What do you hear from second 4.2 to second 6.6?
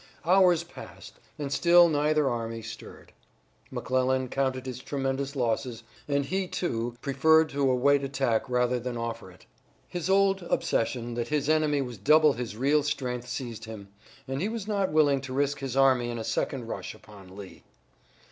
counted his tremendous losses, and he,